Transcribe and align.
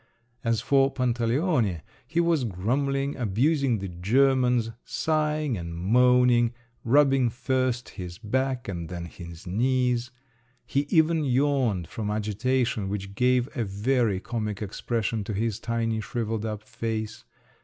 As 0.43 0.61
for 0.61 0.89
Pantaleone, 0.91 1.81
he 2.07 2.19
was 2.19 2.43
grumbling, 2.43 3.15
abusing 3.17 3.77
the 3.77 3.87
Germans, 3.87 4.71
sighing 4.83 5.59
and 5.59 5.75
moaning, 5.75 6.55
rubbing 6.83 7.29
first 7.29 7.89
his 7.89 8.17
back 8.17 8.67
and 8.67 8.89
then 8.89 9.05
his 9.05 9.45
knees. 9.45 10.09
He 10.65 10.87
even 10.89 11.23
yawned 11.23 11.87
from 11.87 12.09
agitation, 12.09 12.89
which 12.89 13.13
gave 13.13 13.47
a 13.55 13.63
very 13.63 14.19
comic 14.19 14.59
expression 14.59 15.23
to 15.23 15.35
his 15.35 15.59
tiny 15.59 16.01
shrivelled 16.01 16.47
up 16.47 16.63
face. 16.63 17.23